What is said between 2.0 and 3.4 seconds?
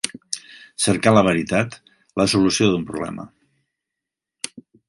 la solució d'un problema.